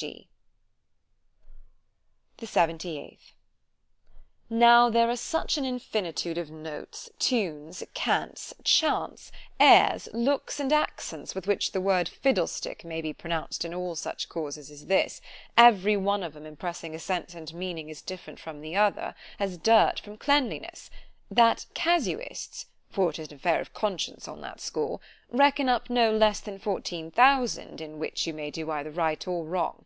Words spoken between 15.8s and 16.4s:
one of